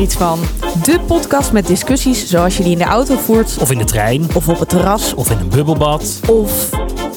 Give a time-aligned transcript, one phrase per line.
[0.00, 0.40] er iets van.
[0.82, 3.56] De podcast met discussies zoals je die in de auto voert.
[3.60, 4.26] Of in de trein.
[4.34, 5.14] Of op het terras.
[5.14, 6.20] Of in een bubbelbad.
[6.26, 6.68] Of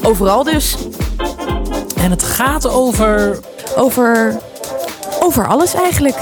[0.02, 0.76] overal dus.
[1.96, 3.40] En het gaat over.
[3.76, 4.38] Over.
[5.20, 6.16] Over alles eigenlijk.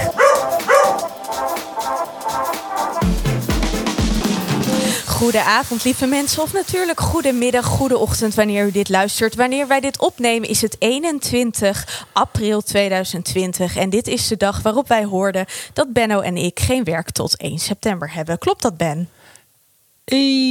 [5.21, 6.41] Goedenavond, lieve mensen.
[6.43, 9.35] Of natuurlijk goedemiddag, goede ochtend wanneer u dit luistert.
[9.35, 13.76] Wanneer wij dit opnemen is het 21 april 2020.
[13.76, 17.38] En dit is de dag waarop wij hoorden dat Benno en ik geen werk tot
[17.38, 18.38] 1 september hebben.
[18.38, 19.09] Klopt dat, Ben?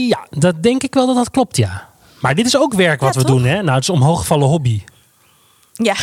[0.09, 1.89] Ja, dat denk ik wel dat dat klopt, ja.
[2.20, 3.37] Maar dit is ook werk wat Ja, we toch?
[3.37, 3.62] doen, hè?
[3.62, 4.83] Nou, het is omhooggevallen hobby.
[5.73, 5.95] Ja,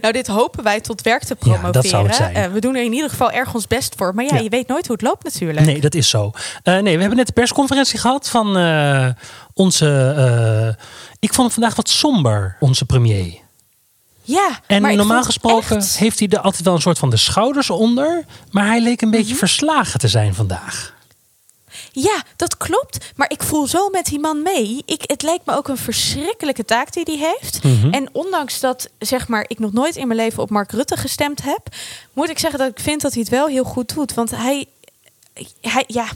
[0.00, 1.72] nou dit hopen wij tot werk te promoveren.
[1.72, 2.34] dat zou het zijn.
[2.34, 4.14] Eh, we doen er in ieder geval erg ons best voor.
[4.14, 4.40] Maar ja, Ja.
[4.42, 5.66] je weet nooit hoe het loopt natuurlijk.
[5.66, 6.30] Nee, dat is zo.
[6.62, 9.08] Eh, nee, we hebben net de persconferentie gehad van eh,
[9.54, 9.86] onze.
[11.18, 13.42] ik vond het vandaag wat somber, onze premier.
[14.26, 17.16] Ja, En maar normaal gesproken echt- heeft hij er altijd wel een soort van de
[17.16, 18.24] schouders onder.
[18.50, 19.38] Maar hij leek een beetje Mhm.
[19.38, 20.93] verslagen te zijn vandaag.
[21.96, 23.12] Ja, dat klopt.
[23.16, 24.82] Maar ik voel zo met die man mee.
[24.86, 27.62] Ik, het lijkt me ook een verschrikkelijke taak die hij heeft.
[27.62, 27.92] Mhm.
[27.92, 31.42] En ondanks dat zeg maar, ik nog nooit in mijn leven op Mark Rutte gestemd
[31.42, 31.68] heb,
[32.12, 34.14] moet ik zeggen dat ik vind dat hij het wel heel goed doet.
[34.14, 34.66] Want hij.
[35.60, 36.06] Hij, ja,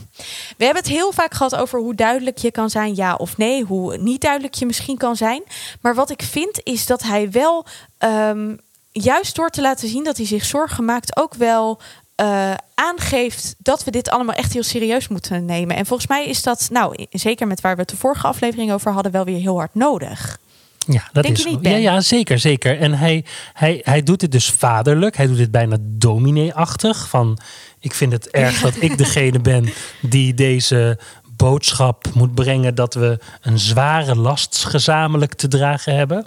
[0.57, 3.65] we hebben het heel vaak gehad over hoe duidelijk je kan zijn, ja of nee.
[3.65, 5.43] Hoe niet duidelijk je misschien kan zijn.
[5.81, 7.65] Maar wat ik vind is dat hij wel,
[7.99, 8.57] ehm,
[8.93, 11.81] juist door te laten zien dat hij zich zorgen maakt, ook wel
[12.19, 15.77] eh, aangeeft dat we dit allemaal echt heel serieus moeten nemen.
[15.77, 18.93] En volgens mij is dat, nou, zeker met waar we het de vorige aflevering over
[18.93, 20.39] hadden, wel weer heel hard nodig.
[20.87, 21.59] Ja, dat Denk is niet?
[21.63, 22.79] Ja, ja, zeker, zeker.
[22.79, 25.17] En hij, hij, hij doet dit dus vaderlijk.
[25.17, 27.09] Hij doet dit bijna dominee-achtig.
[27.09, 27.39] Van,
[27.81, 29.69] ik vind het erg dat ik degene ben
[30.01, 30.99] die deze
[31.37, 36.27] boodschap moet brengen dat we een zware last gezamenlijk te dragen hebben.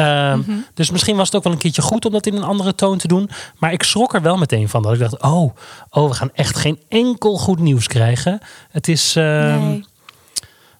[0.00, 0.52] Ehm, Mhm.
[0.74, 2.98] Dus misschien was het ook wel een keertje goed om dat in een andere toon
[2.98, 3.30] te doen.
[3.58, 4.82] Maar ik schrok er wel meteen van.
[4.82, 5.54] Dat ik dacht, oh,
[5.90, 8.40] oh we gaan echt geen enkel goed nieuws krijgen.
[8.70, 9.84] Het is, ehm, Nee.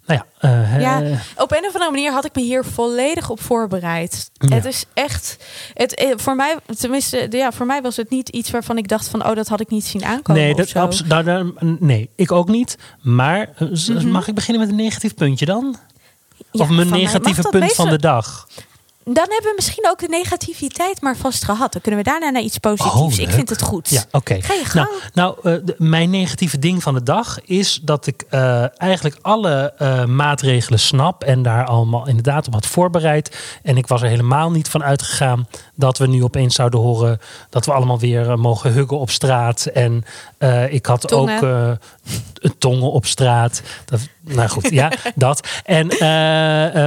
[0.06, 0.98] nou ja, eh, Ja,
[1.36, 4.30] op een of andere manier had ik me hier volledig op voorbereid.
[4.32, 4.54] Ja.
[4.54, 5.36] Het is echt,
[5.74, 9.08] het, eh, voor mij, tenminste, ja, voor mij was het niet iets waarvan ik dacht
[9.08, 10.42] van, oh, dat had ik niet zien aankomen.
[10.42, 10.78] Nee, of dat, zo.
[10.78, 12.78] abs- nou, nou, nee, ik ook niet.
[13.00, 14.08] Maar eh, Mhm.
[14.10, 15.76] mag ik beginnen met een negatief puntje dan?
[16.50, 18.48] Ja, of mijn negatieve punt meestal- van de dag?
[19.12, 21.72] Dan hebben we misschien ook de negativiteit maar vast gehad.
[21.72, 22.94] Dan kunnen we daarna naar iets positiefs.
[22.94, 23.88] Oh, ik vind het goed.
[23.88, 24.42] Ja, oké.
[24.42, 24.88] Ga je gang.
[25.12, 29.72] Nou, nou de- mijn negatieve ding van de dag is dat ik eh, eigenlijk alle
[29.78, 33.58] eh, maatregelen snap en daar allemaal inderdaad op had voorbereid.
[33.62, 37.18] En ik was er helemaal niet van uitgegaan dat we nu opeens zouden horen
[37.50, 39.64] dat we allemaal weer mogen huggen op straat.
[39.66, 40.04] En
[40.70, 41.36] ik had Tongen.
[41.36, 41.42] ook
[42.34, 43.62] een tongen op straat.
[43.84, 45.48] Dat, nou goed, ja, dat.
[45.64, 45.86] En,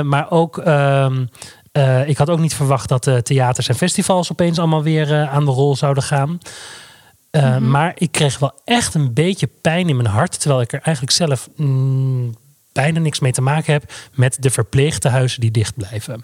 [0.08, 0.58] maar ook.
[0.58, 1.26] ehm,
[1.74, 5.34] eh, ik had ook niet verwacht dat de theaters en festivals opeens allemaal weer eh,
[5.34, 6.38] aan de rol zouden gaan.
[7.32, 7.70] Mhm.
[7.70, 10.40] Maar ik kreeg wel echt een beetje pijn in mijn hart.
[10.40, 12.36] Terwijl ik er eigenlijk zelf mm,
[12.72, 16.24] bijna niks mee te maken heb met de verpleegtehuizen die dicht blijven.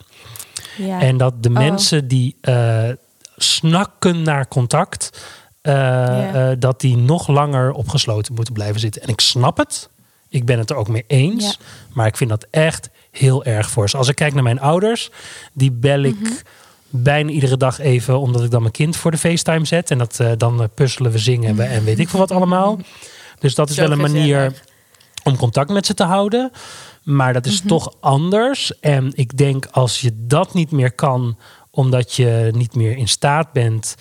[0.77, 0.99] Ja.
[1.01, 1.55] En dat de Oh.
[1.55, 2.35] mensen die
[3.37, 5.21] snakken naar contact,
[5.61, 6.55] Ja.
[6.55, 9.01] dat die nog langer opgesloten moeten blijven zitten.
[9.01, 9.89] En ik snap het.
[10.29, 11.45] Ik ben het er ook mee eens.
[11.45, 11.65] Ja.
[11.93, 13.97] Maar ik vind dat echt heel erg voor ze.
[13.97, 15.09] Als ik kijk naar mijn ouders,
[15.53, 16.31] die bel ik Mhm.
[16.89, 19.91] bijna iedere dag even, omdat ik dan mijn kind voor de FaceTime zet.
[19.91, 22.79] En dat, eh, dan eh, puzzelen we, zingen we en weet ik veel wat allemaal.
[23.39, 24.63] Dus dat is Zo wel een manier gezellig.
[25.23, 26.51] om contact met ze te houden.
[27.03, 27.67] Maar dat is Mhm.
[27.67, 28.79] toch anders.
[28.79, 31.37] En ik denk als je dat niet meer kan,
[31.71, 33.95] omdat je niet meer in staat bent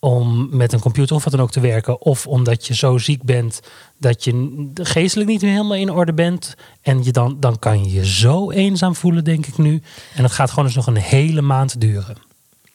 [0.00, 2.00] om met een computer of wat dan ook te werken.
[2.00, 3.60] Of omdat je zo ziek bent
[3.98, 6.54] dat je geestelijk niet meer helemaal in orde bent.
[6.82, 9.82] En je dan, dan kan je je zo eenzaam voelen, denk ik nu.
[10.14, 12.16] En dat gaat gewoon eens nog een hele maand duren.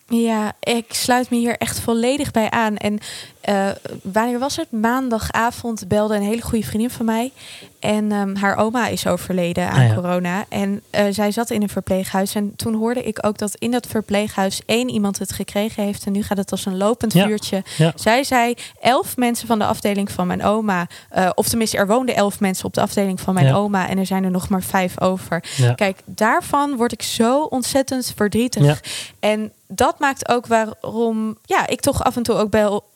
[0.08, 2.78] Ja, ik sluit me hier echt volledig bij aan.
[2.78, 3.00] En
[3.44, 3.68] eh,
[4.04, 4.72] wanneer was het?
[4.72, 7.32] Maandagavond belde een hele goede vriendin van mij.
[7.80, 9.94] En ehm, haar oma is overleden aan Ah, ja.
[9.94, 10.46] corona.
[10.50, 12.36] En eh, zij zat in een verpleeghuis.
[12.36, 16.06] En toen hoorde ik ook dat in dat verpleeghuis één iemand het gekregen heeft.
[16.06, 17.26] En nu gaat het als een lopend Ja.
[17.28, 17.64] vuurtje.
[17.78, 17.92] Ja.
[17.96, 20.88] Zij zei, elf mensen van de afdeling van mijn oma...
[21.10, 23.90] eh, of tenminste, er woonden elf mensen op de afdeling van mijn oma...
[23.90, 25.44] en er zijn er nog maar vijf over.
[25.76, 28.84] Kijk, daarvan word ik zo ontzettend verdrietig.
[29.20, 32.92] En dat maakt ook waarom ja, ik toch af en toe ook wel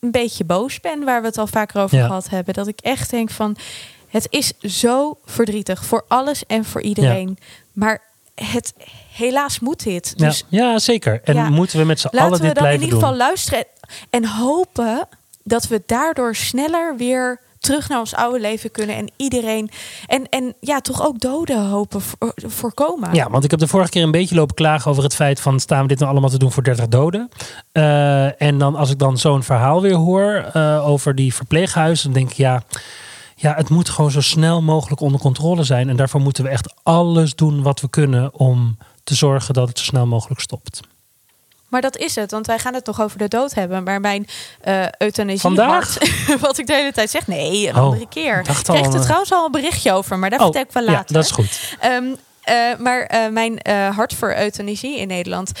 [0.00, 1.04] een beetje boos ben...
[1.04, 2.06] waar we het al vaker over Ja.
[2.06, 2.54] gehad hebben.
[2.54, 3.56] Dat ik echt denk van,
[4.08, 7.38] het is zo verdrietig voor alles en voor iedereen.
[7.72, 8.00] Maar
[8.34, 8.74] het,
[9.12, 10.12] helaas moet dit.
[10.16, 11.20] Ja, Dus ja, zeker.
[11.24, 11.48] En Ja.
[11.50, 13.08] moeten we met z'n Laten allen we dit dan in blijven ieder doen.
[13.08, 13.64] geval luisteren
[14.10, 15.08] en hopen
[15.42, 19.70] dat we daardoor sneller weer terug naar ons oude leven kunnen en iedereen
[20.06, 23.14] en, en ja, toch ook doden hopen voor, voorkomen.
[23.14, 25.60] Ja, want ik heb de vorige keer een beetje lopen klagen over het feit van
[25.60, 27.28] staan we dit nou allemaal te doen voor 30 doden.
[27.72, 32.20] Uh, en dan als ik dan zo'n verhaal weer hoor uh, over die verpleeghuizen, dan
[32.20, 32.62] denk ik ja.
[33.40, 35.88] Ja, het moet gewoon zo snel mogelijk onder controle zijn.
[35.88, 39.78] En daarvoor moeten we echt alles doen wat we kunnen om te zorgen dat het
[39.78, 40.80] zo snel mogelijk stopt.
[41.68, 43.82] Maar dat is het, want wij gaan het toch over de dood hebben.
[43.82, 44.26] Maar mijn
[44.64, 45.98] uh, euthanasie Vandaag?
[46.40, 48.38] wat ik de hele tijd zeg, nee, een oh, andere keer.
[48.38, 51.14] Ik kreeg er trouwens al een berichtje over, maar daar oh, vertel ik wel later.
[51.16, 51.76] Ja, dat is goed.
[51.84, 52.16] Um,
[52.48, 55.52] uh, maar uh, mijn uh, hart voor euthanasie in Nederland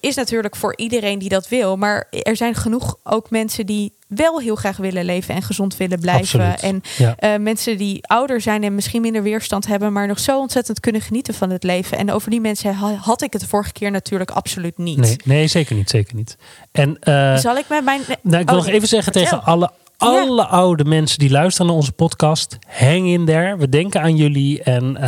[0.00, 1.76] is natuurlijk voor iedereen die dat wil.
[1.76, 6.00] Maar er zijn genoeg ook mensen die wel heel graag willen leven en gezond willen
[6.00, 6.40] blijven.
[6.40, 6.82] Absoluut.
[6.98, 7.38] En ja.
[7.38, 11.34] mensen die ouder zijn en misschien minder weerstand hebben, maar nog zo ontzettend kunnen genieten
[11.34, 11.98] van het leven.
[11.98, 14.98] En over die mensen had ik het de vorige keer natuurlijk absoluut niet.
[14.98, 15.90] Nee, nee zeker niet.
[15.90, 16.36] Zeker niet.
[16.72, 16.98] En,
[17.38, 18.00] Zal ik met mijn.
[18.22, 21.76] Nou, ik wil oh, nog even zeggen tegen alle alle oude mensen die luisteren naar
[21.76, 23.56] onze podcast, hang in there.
[23.56, 25.00] We denken aan jullie en uh,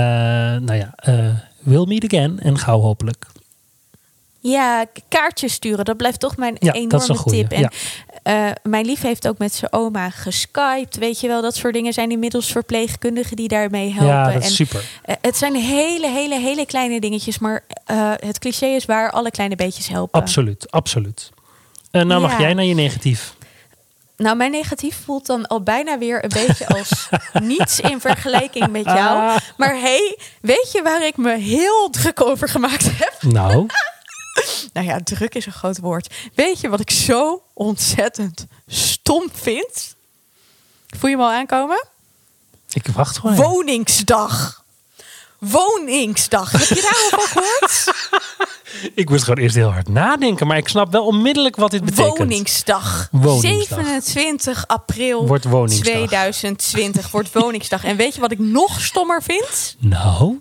[0.67, 3.26] nou ja, uh, we'll meet again en gauw hopelijk.
[4.40, 7.52] Ja, kaartjes sturen, dat blijft toch mijn ja, enorme tip.
[7.52, 7.70] En
[8.25, 8.48] ja.
[8.48, 10.96] uh, mijn lief heeft ook met zijn oma geskyped.
[10.96, 14.14] Weet je wel, dat soort dingen zijn inmiddels verpleegkundigen die daarmee helpen.
[14.14, 14.84] Ja, dat is en, super.
[15.20, 17.38] het zijn hele, hele, hele kleine dingetjes.
[17.38, 17.64] Maar
[18.16, 20.20] het cliché is waar, alle kleine beetjes helpen.
[20.20, 21.31] Absoluut, absoluut.
[21.90, 23.34] nou mag jij naar je negatief.
[24.20, 27.08] Nou, mijn negatief voelt dan al bijna weer een beetje als
[27.52, 29.19] niets in vergelijking met jou.
[29.19, 29.36] Ah.
[29.56, 33.22] Maar hey, weet je waar ik me heel druk over gemaakt heb?
[33.22, 33.66] Nou.
[34.72, 36.14] nou ja, druk is een groot woord.
[36.34, 39.96] Weet je wat ik zo ontzettend stom vind?
[40.87, 41.84] Voel je me al aankomen?
[42.72, 43.37] Ik wacht gewoon.
[43.37, 44.64] Woningsdag.
[45.38, 46.52] Woningsdag.
[46.52, 47.92] Heb je daar al gehoord?
[49.00, 52.19] ik moest gewoon eerst heel hard nadenken, maar ik snap wel onmiddellijk wat dit betekent.
[52.19, 53.08] Woningsdag.
[53.10, 53.78] Woningsdag.
[53.78, 55.94] 27 april wordt woningsdag.
[55.94, 57.84] 2020 wordt Woningsdag.
[57.84, 59.76] En weet je wat ik nog stommer vind?
[59.78, 60.40] Nou?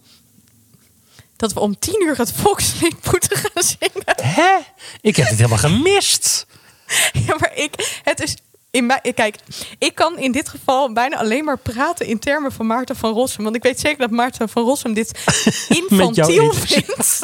[1.39, 4.03] Dat we om tien uur het volkslied moeten gaan zingen.
[4.21, 4.57] Hè?
[5.01, 6.45] Ik heb het helemaal gemist.
[7.27, 8.35] Ja, maar ik, het is
[8.71, 9.35] in mij, kijk,
[9.77, 13.43] ik kan in dit geval bijna alleen maar praten in termen van Maarten van Rossum.
[13.43, 15.19] Want ik weet zeker dat Maarten van Rossum dit
[15.89, 17.19] infantiel vindt.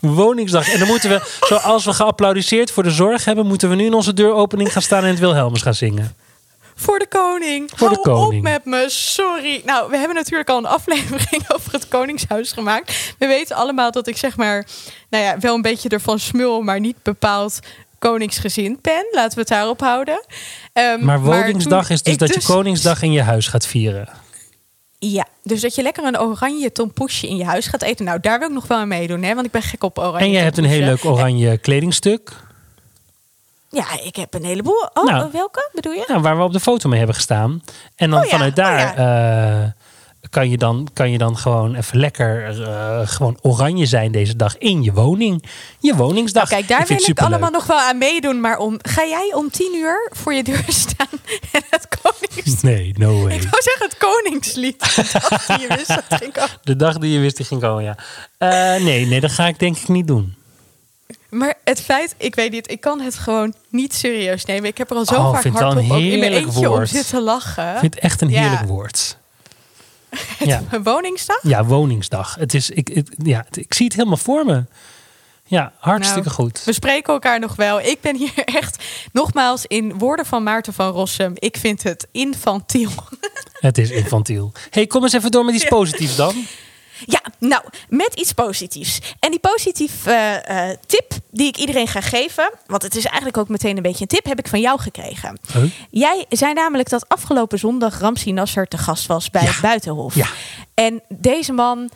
[0.00, 0.72] Woningsdag.
[0.72, 3.94] En dan moeten we, zoals we geapplaudiseerd voor de zorg hebben, moeten we nu in
[3.94, 6.16] onze deuropening gaan staan en het Wilhelmus gaan zingen.
[6.80, 7.70] Voor de koning.
[7.74, 8.46] Voor de koning.
[8.46, 8.84] op met me.
[8.88, 9.62] Sorry.
[9.64, 13.14] Nou, we hebben natuurlijk al een aflevering over het Koningshuis gemaakt.
[13.18, 14.66] We weten allemaal dat ik zeg maar,
[15.10, 17.58] nou ja, wel een beetje ervan smul, maar niet bepaald
[17.98, 19.06] koningsgezind ben.
[19.12, 20.24] Laten we het daarop houden.
[20.72, 24.08] Um, maar Woningsdag is dus dat je dus- Koningsdag in je huis gaat vieren.
[24.98, 28.04] Ja, dus dat je lekker een oranje tompoesje in je huis gaat eten.
[28.04, 29.34] Nou, daar wil ik nog wel aan meedoen, hè?
[29.34, 30.18] want ik ben gek op oranje.
[30.18, 32.32] En je hebt een heel leuk oranje kledingstuk.
[33.70, 34.88] Ja, ik heb een heleboel.
[34.94, 36.04] Oh, nou, welke bedoel je?
[36.06, 37.62] Nou, waar we op de foto mee hebben gestaan.
[37.96, 39.62] En dan oh vanuit daar oh ja.
[39.62, 39.70] uh,
[40.30, 44.58] kan je dan, kan je dan gewoon even lekker uh, gewoon oranje zijn deze dag
[44.58, 45.44] in je woning.
[45.78, 46.50] Je woningsdag.
[46.50, 48.40] Nou, kijk, daar wil ik allemaal nog wel aan meedoen.
[48.40, 51.06] Maar om, ga jij om tien uur voor je deur staan
[51.52, 52.62] en het koningslied?
[52.68, 53.34] Nee, no way.
[53.34, 54.94] Ik wou zeggen het koningslied.
[54.96, 56.50] De dag die je wist dat ging komen.
[56.62, 57.96] De dag die je wist die ging komen, ja.
[58.38, 60.37] Uh, nee, nee, dat ga ik denk ik niet doen.
[61.30, 64.68] Maar het feit, ik weet niet, ik kan het gewoon niet serieus nemen.
[64.68, 66.78] Ik heb er al zo oh, vaak hard op in mijn eentje woord.
[66.78, 67.72] om zitten lachen.
[67.72, 69.16] Ik vind het echt een heerlijk woord.
[70.38, 70.62] ja.
[70.82, 71.38] Woningsdag?
[71.42, 72.34] Ja, Woningsdag.
[72.34, 74.64] Het is, ik, ja, ik zie het helemaal voor me.
[75.44, 76.62] Ja, hartstikke nou, goed.
[76.64, 77.80] We spreken elkaar nog wel.
[77.80, 81.32] Ik ben hier echt, nogmaals, in woorden van Maarten van Rossum.
[81.34, 82.90] Ik vind het infantiel.
[83.52, 84.52] Het is infantiel.
[84.70, 86.34] hey, kom eens even door met iets positiefs dan.
[87.06, 88.98] Ja, nou, met iets positiefs.
[89.20, 93.48] En die positieve uh, tip die ik iedereen ga geven, want het is eigenlijk ook
[93.48, 95.38] meteen een beetje een tip, heb ik van jou gekregen.
[95.90, 100.14] Jij zei namelijk dat afgelopen zondag Ramsi Nasser te gast was bij het Buitenhof.
[100.14, 100.26] Ja.
[100.74, 101.90] En deze man,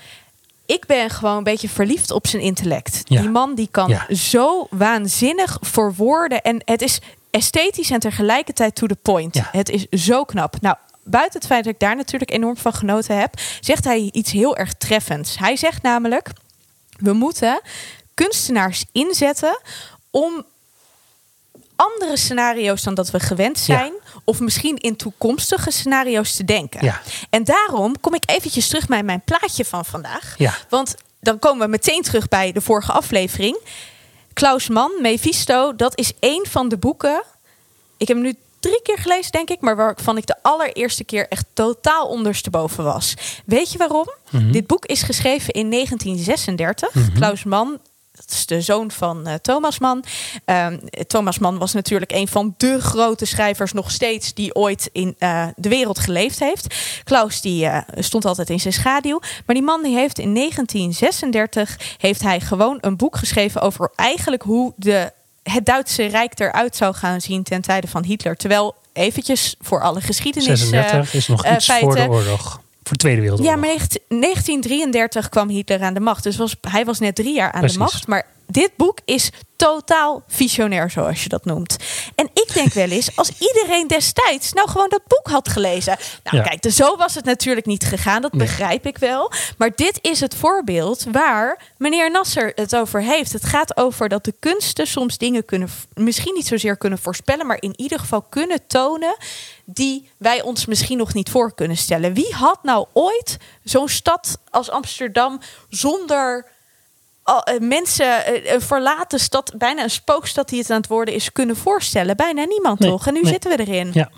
[0.67, 3.07] ik ben gewoon een beetje verliefd op zijn intellect.
[3.09, 8.97] Die man die kan zo waanzinnig verwoorden en het is esthetisch en tegelijkertijd to the
[9.03, 9.41] point.
[9.53, 10.61] Het is zo knap.
[10.61, 14.33] Nou, buiten het feit dat ik daar natuurlijk enorm van genoten heb, zegt hij iets
[14.33, 15.39] heel erg treffends.
[15.39, 16.31] Hij zegt namelijk:
[16.99, 17.61] we moeten
[18.15, 19.61] kunstenaars inzetten
[20.11, 20.45] om
[21.77, 23.93] andere scenario's dan dat we gewend zijn.
[24.25, 26.85] Of misschien in toekomstige scenario's te denken.
[26.85, 27.01] Ja.
[27.31, 30.35] En daarom kom ik eventjes terug bij mijn plaatje van vandaag.
[30.39, 30.55] Ja.
[30.69, 33.59] Want dan komen we meteen terug bij de vorige aflevering.
[34.33, 37.23] Klaus Mann, Mephisto, dat is één van de boeken.
[37.97, 39.61] Ik heb hem nu drie keer gelezen, denk ik.
[39.61, 43.15] Maar waarvan ik de allereerste keer echt totaal ondersteboven was.
[43.45, 44.13] Weet je waarom?
[44.31, 44.51] Mhm.
[44.51, 46.95] Dit boek is geschreven in 1936.
[46.95, 47.13] Mhm.
[47.13, 47.79] Klaus Mann
[48.33, 50.05] is de zoon van uh, Thomas Mann.
[50.45, 55.17] Um, Thomas Mann was natuurlijk een van de grote schrijvers nog steeds die ooit in
[55.19, 56.75] uh, de wereld geleefd heeft.
[57.05, 59.21] Klaus die uh, stond altijd in zijn schaduw.
[59.47, 64.43] Maar die man die heeft in 1936 heeft hij gewoon een boek geschreven over eigenlijk
[64.43, 65.13] hoe de,
[65.43, 68.37] het Duitse Rijk eruit zou gaan zien ten tijde van Hitler.
[68.37, 70.59] Terwijl eventjes voor alle geschiedenis.
[70.59, 72.62] 36 is nog iets feiten, voor de oorlog.
[72.83, 73.55] Voor de Tweede Wereldoorlog.
[73.55, 76.23] Ja, maar 1933 kwam Hitler aan de macht.
[76.23, 78.07] Dus was, hij was net drie jaar aan de macht.
[78.07, 81.77] Maar dit boek is totaal visionair, zoals je dat noemt.
[82.15, 85.97] En ik denk wel eens, als iedereen destijds nou gewoon dat boek had gelezen.
[86.25, 86.43] Nou, ja.
[86.43, 89.33] kijk, zo was het natuurlijk niet gegaan, dat begrijp ik wel.
[89.59, 93.33] Maar dit is het voorbeeld waar meneer Nasser het over heeft.
[93.33, 97.61] Het gaat over dat de kunsten soms dingen kunnen, misschien niet zozeer kunnen voorspellen, maar
[97.61, 99.17] in ieder geval kunnen tonen
[99.65, 102.15] die wij ons misschien nog niet voor kunnen stellen.
[102.15, 106.47] Wie had nou ooit zo'n stad als Amsterdam zonder
[107.25, 111.33] uh, mensen, uh, een verlaten stad, bijna een spookstad die het aan het worden is,
[111.33, 112.17] kunnen voorstellen.
[112.17, 113.07] Bijna niemand toch?
[113.07, 113.91] En nu zitten we erin.
[113.93, 114.11] Ja.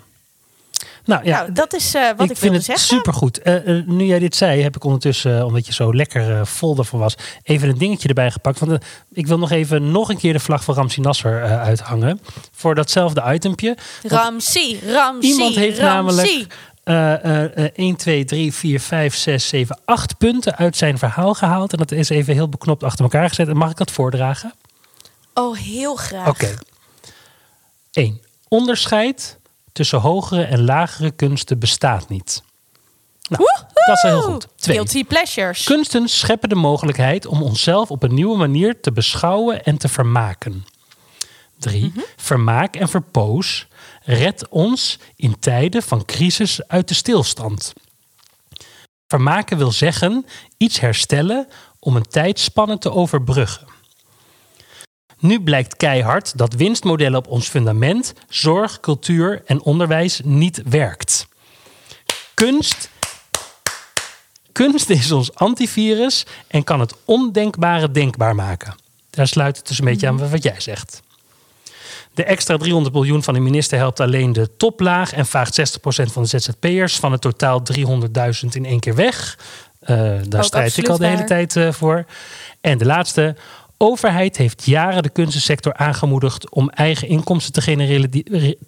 [1.05, 2.85] Nou ja, nou, dat is uh, wat ik, ik vind het zeggen.
[2.85, 3.41] Supergoed.
[3.85, 7.69] nu jij dit zei, heb ik ondertussen, omdat je zo lekker vol ervan was, even
[7.69, 8.59] een dingetje erbij gepakt.
[8.59, 12.21] Want ik wil nog even nog een keer de vlag van Ramsi Nasser uithangen.
[12.51, 13.77] Voor datzelfde itempje.
[14.03, 15.95] Ramsi, Ramsi, Iemand heeft Ramsi.
[15.95, 16.47] namelijk
[16.85, 21.71] uh, 1, 2, 3, 4, 5, 6, 7, 8 punten uit zijn verhaal gehaald.
[21.71, 23.47] En dat is even heel beknopt achter elkaar gezet.
[23.47, 24.53] En mag ik dat voordragen?
[25.33, 26.27] Oh, heel graag.
[26.27, 26.45] Oké.
[26.45, 26.57] Okay.
[27.91, 28.21] 1.
[28.47, 29.39] Onderscheid
[29.71, 32.43] tussen hogere en lagere kunsten bestaat niet.
[33.29, 34.47] Nou, dat is heel goed.
[34.55, 34.75] Twee.
[34.75, 35.63] Guilty pleasures.
[35.63, 40.65] Kunsten scheppen de mogelijkheid om onszelf op een nieuwe manier te beschouwen en te vermaken.
[41.59, 41.83] 3.
[41.83, 42.03] Mm -hmm.
[42.15, 43.67] Vermaak en verpoos
[44.05, 47.73] Red ons in tijden van crisis uit de stilstand.
[49.07, 50.25] Vermaken wil zeggen
[50.57, 51.47] iets herstellen
[51.79, 53.67] om een tijdspanne te overbruggen.
[55.19, 61.27] Nu blijkt keihard dat winstmodellen op ons fundament, zorg, cultuur en onderwijs niet werkt.
[62.33, 62.89] Kunst,
[64.51, 68.75] kunst is ons antivirus en kan het ondenkbare denkbaar maken.
[69.09, 71.01] Daar sluit het dus een beetje aan wat jij zegt.
[72.15, 76.23] De extra 300 miljoen van de minister helpt alleen de toplaag en vaagt 60% van
[76.23, 77.83] de ZZP'ers van het totaal 300.000
[78.51, 79.39] in één keer weg.
[79.81, 82.05] Uh, daar strijd ik al de hele tijd uh, voor.
[82.61, 83.35] En de laatste.
[83.77, 88.23] Overheid heeft jaren de kunstensector aangemoedigd om eigen inkomsten te genereren die,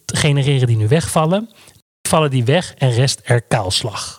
[0.05, 1.49] te genereren die nu wegvallen.
[2.07, 4.17] Vallen die weg en rest er kaalslag.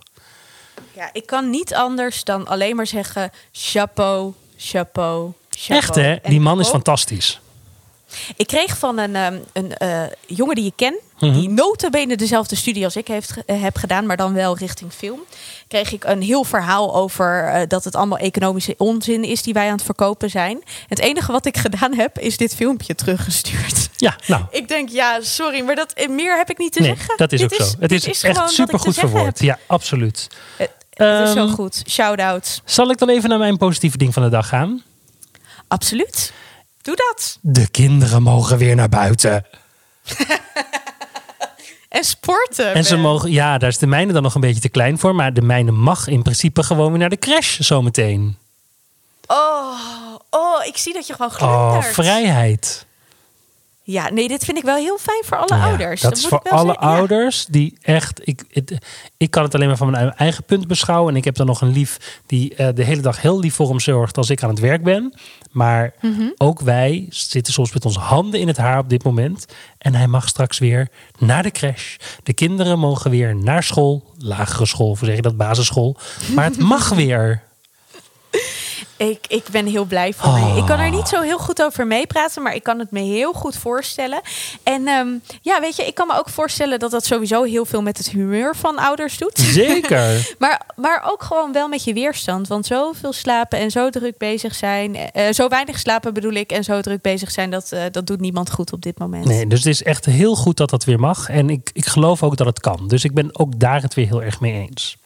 [0.95, 5.79] Ja, ik kan niet anders dan alleen maar zeggen chapeau, chapeau, chapeau.
[5.79, 6.17] Echt hè?
[6.23, 7.41] Die man is fantastisch.
[8.37, 11.41] Ik kreeg van een, um, een uh, jongen die ik ken, mm -hmm.
[11.41, 15.21] die notabene dezelfde studie als ik heeft, uh, heb gedaan, maar dan wel richting film.
[15.69, 19.67] Kreeg ik een heel verhaal over uh, dat het allemaal economische onzin is die wij
[19.67, 20.63] aan het verkopen zijn.
[20.87, 23.89] Het enige wat ik gedaan heb, is dit filmpje teruggestuurd.
[23.97, 24.45] Ja, nou.
[24.61, 27.17] ik denk, ja, sorry, maar dat, meer heb ik niet te nee, zeggen.
[27.17, 27.77] Dat is dit ook is, zo.
[27.81, 29.41] Het is, is echt supergoed verwoord.
[29.41, 30.29] Ja, absoluut.
[30.57, 31.83] Het, het is zo goed.
[31.89, 32.63] Shout-out.
[32.65, 34.83] Zal ik dan even naar mijn positieve ding van de dag gaan?
[35.69, 36.33] Absoluut.
[36.89, 37.39] Doe dat.
[37.41, 39.47] De kinderen mogen weer naar buiten.
[41.89, 42.75] en sporten.
[42.75, 45.15] En ze mogen, ja, daar is de mijne dan nog een beetje te klein voor.
[45.15, 48.37] Maar de mijne mag in principe gewoon weer naar de crash zometeen.
[49.27, 49.79] Oh,
[50.31, 51.87] oh, ik zie dat je gewoon glundert.
[51.87, 52.87] Oh, vrijheid.
[53.91, 56.01] Ja, nee, dit vind ik wel heel fijn voor alle ja, ouders.
[56.01, 57.47] Dat, dat is voor alle zeggen, ouders ja.
[57.51, 58.21] die echt.
[58.25, 58.45] Ik,
[59.17, 61.13] ik kan het alleen maar van mijn eigen punt beschouwen.
[61.13, 63.69] En ik heb dan nog een lief die uh, de hele dag heel lief voor
[63.69, 65.15] hem zorgt als ik aan het werk ben.
[65.51, 66.33] Maar mm -hmm.
[66.37, 69.47] ook wij zitten soms met onze handen in het haar op dit moment.
[69.79, 71.97] En hij mag straks weer naar de crash.
[72.23, 74.13] De kinderen mogen weer naar school.
[74.19, 75.97] Lagere school, voor zeg je dat, basisschool.
[76.35, 77.47] Maar het mag weer.
[78.99, 80.57] Ik, ik ben heel blij voor oh.
[80.57, 83.33] Ik kan er niet zo heel goed over meepraten, maar ik kan het me heel
[83.33, 84.21] goed voorstellen.
[84.63, 87.83] En um, ja, weet je, ik kan me ook voorstellen dat dat sowieso heel veel
[87.83, 89.39] met het humeur van ouders doet.
[89.39, 90.29] Zeker.
[90.39, 92.49] maar, maar ook gewoon wel met je weerstand.
[92.49, 94.97] Want zoveel slapen en zo druk bezig zijn.
[94.97, 98.21] Uh, zo weinig slapen bedoel ik en zo druk bezig zijn, dat, uh, dat doet
[98.21, 99.25] niemand goed op dit moment.
[99.25, 101.29] Nee, dus het is echt heel goed dat dat weer mag.
[101.29, 102.89] En ik, ik geloof ook dat het kan.
[102.89, 104.97] Dus ik ben ook daar het weer heel erg mee eens.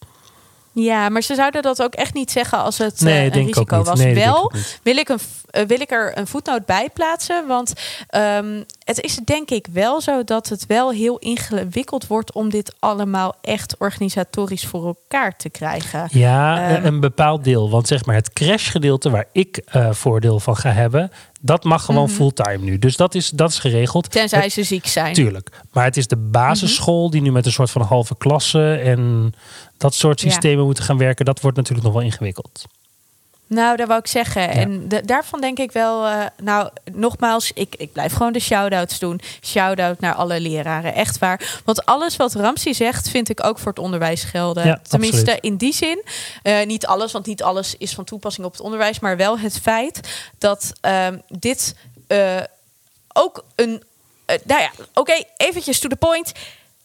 [0.72, 3.82] Ja, maar ze zouden dat ook echt niet zeggen als het nee, uh, een risico
[3.82, 3.98] was.
[3.98, 4.52] Nee, Wel
[4.82, 5.18] wil ik, een,
[5.52, 7.46] uh, wil ik er een voetnoot bij plaatsen.
[7.46, 7.72] Want
[8.10, 12.74] um, het is denk ik wel zo dat het wel heel ingewikkeld wordt om dit
[12.78, 16.08] allemaal echt organisatorisch voor elkaar te krijgen.
[16.10, 17.70] Ja, um, een bepaald deel.
[17.70, 21.10] Want zeg maar het crashgedeelte waar ik uh, voordeel van ga hebben,
[21.40, 22.16] dat mag gewoon mm-hmm.
[22.16, 22.78] fulltime nu.
[22.78, 24.10] Dus dat is, dat is geregeld.
[24.10, 25.14] Tenzij het, ze ziek zijn.
[25.14, 25.50] Tuurlijk.
[25.72, 27.10] Maar het is de basisschool mm-hmm.
[27.10, 29.32] die nu met een soort van halve klasse en
[29.76, 30.64] dat soort systemen ja.
[30.64, 31.24] moeten gaan werken.
[31.24, 32.64] Dat wordt natuurlijk nog wel ingewikkeld.
[33.46, 34.48] Nou, dat wou ik zeggen.
[34.48, 38.98] En de- daarvan denk ik wel, eh, nou, nogmaals, ik, ik blijf gewoon de shout-outs
[38.98, 39.20] doen.
[39.44, 41.60] Shout-out naar alle leraren, echt waar.
[41.64, 44.66] Want alles wat Ramsey zegt, vind ik ook voor het onderwijs gelden.
[44.66, 45.42] Ja, Tenminste, absoluut.
[45.44, 46.02] in die zin.
[46.42, 49.00] Eh, niet alles, want niet alles is van toepassing op het onderwijs.
[49.00, 50.00] Maar wel het feit
[50.38, 51.74] dat ehm, dit
[52.06, 52.40] eh,
[53.12, 53.82] ook een...
[54.44, 56.32] nou ja, oké, eventjes to the point.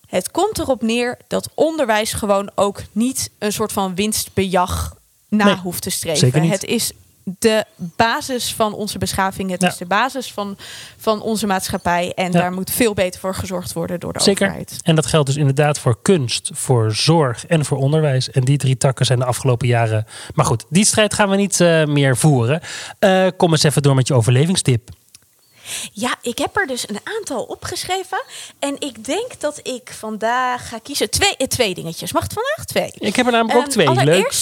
[0.08, 4.96] Het komt erop neer dat onderwijs gewoon ook niet een soort van winstbejag
[5.30, 6.44] na Nee, hoeft te streven.
[6.50, 6.92] Het is
[7.40, 9.50] de basis van onze beschaving.
[9.52, 9.68] Het Ja.
[9.68, 10.58] is de basis van,
[10.98, 12.12] van onze maatschappij.
[12.16, 12.40] En Ja.
[12.40, 14.46] daar moet veel beter voor gezorgd worden door de Zeker.
[14.48, 14.78] overheid.
[14.84, 18.30] En dat geldt dus inderdaad voor kunst, voor zorg en voor onderwijs.
[18.32, 20.06] En die drie takken zijn de afgelopen jaren.
[20.36, 22.62] Maar goed, die strijd gaan we niet eh, meer voeren.
[23.00, 24.90] Eh, kom eens even door met je overlevingstip.
[25.94, 28.24] Ja, ik heb er dus een aantal opgeschreven.
[28.60, 31.10] En ik denk dat ik vandaag ga kiezen.
[31.10, 32.12] Twee, eh, twee dingetjes.
[32.14, 32.66] Mag het vandaag?
[32.66, 32.92] Twee.
[33.10, 34.06] Ik heb er namelijk ook Ehm, twee.
[34.06, 34.34] Leuk.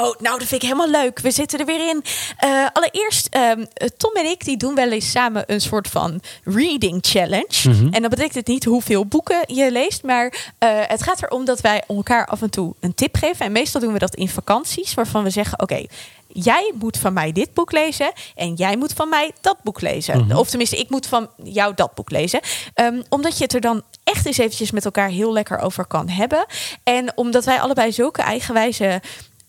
[0.00, 1.18] Oh, nou, dat vind ik helemaal leuk.
[1.18, 2.04] We zitten er weer in.
[2.38, 3.64] Eh, allereerst, ehm,
[3.96, 7.68] Tom en ik die doen wel eens samen een soort van reading challenge.
[7.68, 7.88] Mhm.
[7.88, 11.82] En dat betekent niet hoeveel boeken je leest, maar eh, het gaat erom dat wij
[11.88, 13.46] elkaar af en toe een tip geven.
[13.46, 15.86] En meestal doen we dat in vakanties, waarvan we zeggen: Oké,
[16.28, 20.24] jij moet van mij dit boek lezen en jij moet van mij dat boek lezen.
[20.24, 20.36] Mhm.
[20.36, 22.40] Of tenminste, ik moet van jou dat boek lezen.
[22.74, 26.08] Ehm, omdat je het er dan echt eens eventjes met elkaar heel lekker over kan
[26.08, 26.46] hebben.
[26.82, 29.00] En omdat wij allebei zulke eigenwijze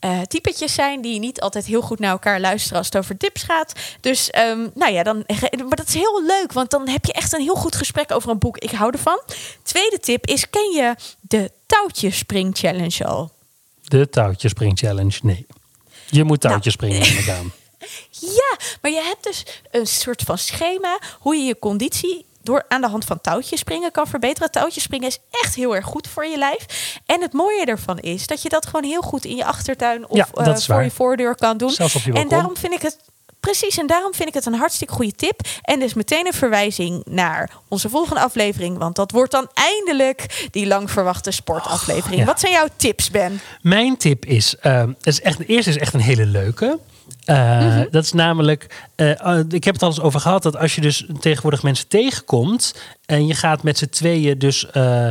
[0.06, 3.44] eh typetjes zijn die niet altijd heel goed naar elkaar luisteren als het over tips
[3.44, 3.74] gaat.
[4.02, 4.30] Dus
[4.74, 5.24] nou ja, dan,
[5.58, 8.30] maar dat is heel leuk, want dan heb je echt een heel goed gesprek over
[8.30, 8.58] een boek.
[8.58, 9.22] Ik hou ervan.
[9.64, 13.32] Tweede tip is: ken je de touwtjespring challenge al?
[13.82, 15.20] De touwtjespring challenge.
[15.22, 15.46] Nee.
[16.10, 16.54] Je moet Nou.
[16.54, 17.54] touwtjes springen, ik aan.
[18.20, 22.82] Ja, maar je hebt dus een soort van schema hoe je je conditie door aan
[22.82, 24.52] de hand van touwtjes springen kan verbeteren.
[24.52, 26.66] Touwtjes springen is echt heel erg goed voor je lijf.
[27.06, 30.18] En het mooie ervan is dat je dat gewoon heel goed in je achtertuin of
[30.18, 30.84] Ja, eh, voor waar.
[30.84, 31.70] je voordeur kan doen.
[31.70, 32.98] Zelfs op je en daarom vind ik het
[33.40, 35.40] precies en daarom vind ik het een hartstikke goede tip.
[35.62, 40.68] En dus meteen een verwijzing naar onze volgende aflevering, want dat wordt dan eindelijk die
[40.68, 42.20] lang verwachte sportaflevering.
[42.20, 42.26] ja.
[42.26, 43.42] Wat zijn jouw tips, Ben?
[43.62, 46.80] Mijn tip is, het is echt, de eerste is echt een hele leuke.
[47.26, 50.76] Eh, Dat is namelijk, eh, eh, ik heb het al eens over gehad, dat als
[50.76, 55.10] je dus tegenwoordig mensen tegenkomt en je gaat met z'n tweeën dus eh,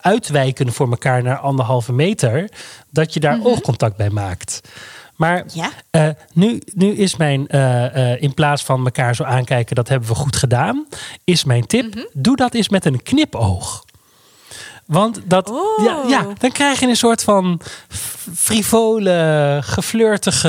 [0.00, 2.48] uitwijken voor elkaar naar anderhalve meter,
[2.90, 4.60] dat je daar oogcontact bij maakt.
[5.16, 5.70] Maar Ja.
[6.32, 7.46] nu, nu is mijn,
[8.18, 10.86] in plaats van elkaar zo aankijken, dat hebben we goed gedaan,
[11.24, 13.84] is mijn tip, doe dat eens met een knipoog.
[14.92, 15.52] Want dat,
[15.82, 17.60] ja, ja, dan krijg je een soort van
[18.34, 20.48] frivole, geflirtige.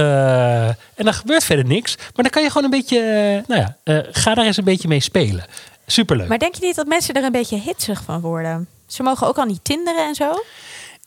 [0.96, 1.96] En dan gebeurt verder niks.
[1.98, 3.00] Maar dan kan je gewoon een beetje.
[3.00, 5.46] eh, Nou ja, eh, ga daar eens een beetje mee spelen.
[5.86, 6.28] Superleuk.
[6.28, 8.68] Maar denk je niet dat mensen er een beetje hitsig van worden?
[8.88, 10.32] Ze mogen ook al niet tinderen en zo.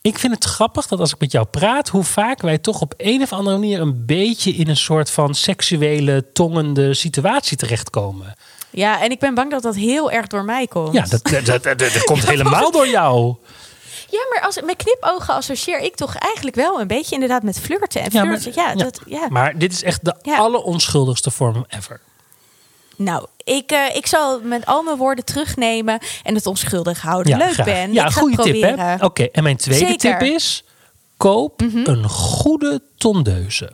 [0.01, 2.95] Ik vind het grappig dat als ik met jou praat, hoe vaak wij toch op
[2.97, 8.35] een of andere manier een beetje in een soort van seksuele, tongende situatie terechtkomen.
[8.77, 10.93] Ja, en ik ben bang dat dat heel erg door mij komt.
[10.93, 13.35] Ja, dat, dat, dat, dat- dat komt helemaal door jou.
[14.11, 18.01] Ja, maar als, met knipogen associeer ik toch eigenlijk wel een beetje inderdaad met flirten.
[18.01, 18.75] En Ja, maar- flirten, ja, ja.
[18.75, 19.27] Dat, ja.
[19.29, 22.01] Maar dit is echt de alleronschuldigste vorm ever.
[22.97, 27.39] Nou, ik, eh, ik zal met al mijn woorden terugnemen en het onschuldig houden.
[27.39, 27.67] Leuk, graag.
[27.67, 27.93] Ben.
[27.93, 29.03] Ja, goede tip?
[29.03, 30.11] Oké, en mijn tweede Zeker.
[30.11, 30.19] Mhm.
[30.19, 30.65] tip is:
[31.17, 33.73] koop een goede tondeuze.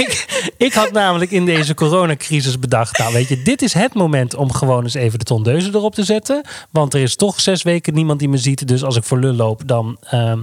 [0.00, 4.34] Ik, ik had namelijk in deze coronacrisis bedacht, nou weet je, dit is het moment
[4.34, 6.42] om gewoon eens even de tondeuze erop te zetten.
[6.70, 9.32] Want er is toch zes weken niemand die me ziet, dus als ik voor lul
[9.34, 10.38] loop, dan, ehm,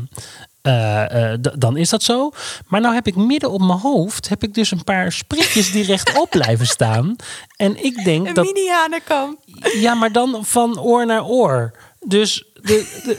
[0.61, 2.31] eh, eh, dan is dat zo.
[2.67, 5.83] Maar nou heb ik midden op mijn hoofd, heb ik dus een paar spritjes die
[5.85, 7.15] rechtop blijven staan.
[7.55, 9.37] En ik denk Een dat mini hanekam.
[9.79, 11.71] ja, maar dan van oor naar oor.
[11.99, 13.17] Dus, de, de-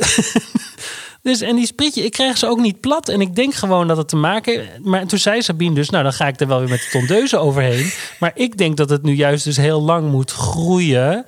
[1.29, 3.09] dus en die spritje, ik krijg ze ook niet plat.
[3.09, 4.69] En ik denk gewoon dat het te maken...
[4.83, 7.37] Maar toen zei Sabine dus, nou dan ga ik er wel weer met de tondeuze
[7.37, 7.93] overheen.
[8.19, 11.25] Maar ik denk dat het nu juist dus heel lang moet groeien.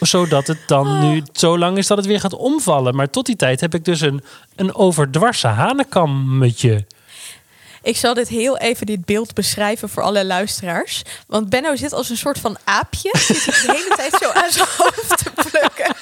[0.00, 2.96] Zodat het dan nu zo lang is dat het weer gaat omvallen.
[2.96, 4.22] Maar tot die tijd heb ik dus een,
[4.56, 6.86] een overdwarse hanekammetje.
[7.82, 11.02] Ik zal dit heel even dit beeld beschrijven voor alle luisteraars.
[11.26, 13.10] Want Benno zit als een soort van aapje.
[13.18, 15.94] Zit de hele tijd zo aan zijn hoofd te plukken.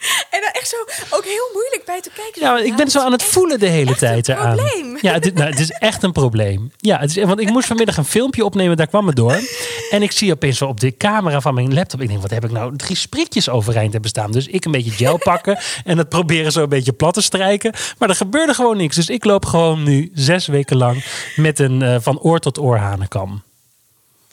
[0.30, 0.76] En dan echt zo
[1.16, 2.40] ook heel moeilijk bij te kijken.
[2.42, 4.56] Ja, maar ik ben zo aan het voelen de hele een tijd eraan.
[4.56, 4.98] probleem.
[5.00, 6.72] Ja, het, is- nou, het is echt een probleem.
[6.76, 9.38] Ja, het is, want ik moest vanmiddag een filmpje opnemen, daar kwam het door.
[9.90, 12.00] En ik zie opeens zo op de camera van mijn laptop.
[12.00, 12.76] Ik denk, wat heb ik nou?
[12.76, 14.32] Drie spritjes overeind hebben staan.
[14.32, 17.72] Dus ik een beetje gel pakken en het proberen zo een beetje plat te strijken.
[17.98, 18.96] Maar er gebeurde gewoon niks.
[18.96, 21.04] Dus ik loop gewoon nu zes weken lang
[21.36, 23.42] met een eh, van oor tot oor hanenkam.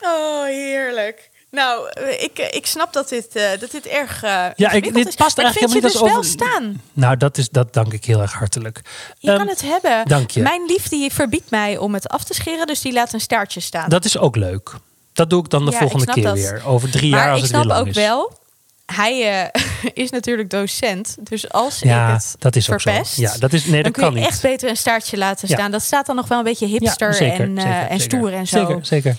[0.00, 1.30] Oh, heerlijk.
[1.50, 4.20] Nou, eh, ik, eh, ik snap dat dit, eh, dat dit erg.
[4.20, 5.14] Ja, ik, dit is.
[5.14, 6.14] past Maar ik eigenlijk vind helemaal je niet dus over...
[6.14, 6.80] wel staan.
[6.92, 8.80] Nou, dat, is, dat dank ik heel erg hartelijk.
[9.18, 10.06] Je Ehm, kan het hebben.
[10.08, 10.42] dank je.
[10.42, 13.60] Mijn lief die verbiedt mij om het af te scheren, dus die laat een staartje
[13.60, 13.88] staan.
[13.88, 14.70] Dat is ook leuk.
[15.12, 16.34] Dat doe ik dan de Ja, ik volgende snap keer dat.
[16.34, 16.62] weer.
[16.66, 17.94] Over drie jaar als ik het weer snap lang ook is.
[17.96, 18.38] wel.
[18.86, 19.50] Hij
[19.94, 23.20] is natuurlijk docent, dus als Ja, ik het dat is ook verpest, zo.
[23.22, 24.28] Ja, dat is, nee, dan dat kun kan je niet.
[24.28, 25.54] echt beter een staartje laten Ja.
[25.54, 25.70] staan.
[25.70, 28.18] Dat staat dan nog wel een beetje hipster Ja, zeker, en, zeker, en zeker.
[28.18, 28.58] stoer en zo.
[28.58, 29.16] Zeker, zeker.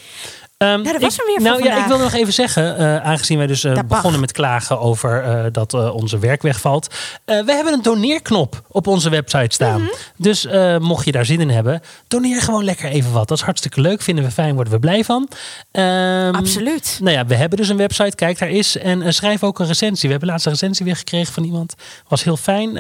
[0.59, 3.47] Ehm, dat was hem weer Nou ja, ik wilde nog even zeggen, eh, aangezien wij
[3.47, 3.85] dus eh, mag.
[3.85, 6.95] begonnen met klagen over eh, dat onze werk wegvalt.
[7.25, 9.81] We hebben een doneerknop op onze website staan.
[9.81, 9.91] Mhm.
[10.17, 10.47] Dus
[10.79, 13.27] mocht je daar zin in hebben, doneer gewoon lekker even wat.
[13.27, 15.29] Dat is hartstikke leuk, vinden we fijn, worden we blij van.
[15.71, 16.99] Ehm, Absoluut.
[17.01, 18.77] Nou ja, we hebben dus een website, kijk daar is.
[18.77, 20.05] En schrijf ook een recensie.
[20.05, 21.75] We hebben laatst een recensie weer gekregen van iemand.
[22.07, 22.73] Was heel fijn,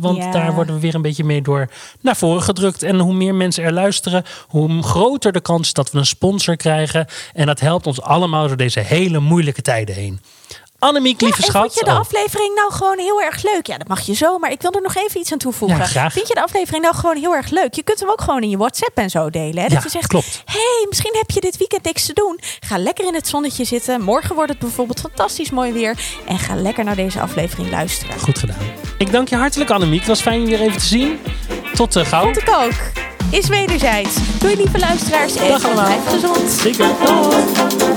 [0.00, 1.68] want daar worden we weer een beetje mee door
[2.00, 2.82] naar voren gedrukt.
[2.82, 6.56] En hoe meer mensen er luisteren, hoe groter de kans is dat we een sponsor
[6.56, 6.82] krijgen.
[7.32, 10.20] En dat helpt ons allemaal door deze hele moeilijke tijden heen.
[10.78, 11.60] Annemiek, lieve en schat.
[11.62, 13.66] vond je de Oh, aflevering nou gewoon heel erg leuk?
[13.66, 15.78] Ja, dat mag je zo, maar ik wil er nog even iets aan toevoegen.
[15.78, 16.12] Ja, graag.
[16.12, 17.74] Vind je de aflevering nou gewoon heel erg leuk?
[17.74, 19.62] Je kunt hem ook gewoon in je WhatsApp en zo delen.
[19.62, 19.68] Hè?
[19.68, 20.42] Dat Ja, je zegt, klopt.
[20.44, 22.40] hey, misschien heb je dit weekend niks te doen.
[22.60, 24.00] Ga lekker in het zonnetje zitten.
[24.02, 25.98] Morgen wordt het bijvoorbeeld fantastisch mooi weer.
[26.26, 28.18] En ga lekker naar deze aflevering luisteren.
[28.20, 28.56] Goed gedaan.
[28.98, 29.98] Ik dank je hartelijk, Annemiek.
[29.98, 31.18] Het was fijn je weer even te zien.
[31.74, 32.22] Tot uh, gauw.
[32.24, 32.72] Vond ik ook
[33.30, 34.14] is wederzijds.
[34.38, 36.50] Doei lieve luisteraars en blijf gezond.
[36.50, 36.86] Zeker.
[36.86, 37.94] Doei.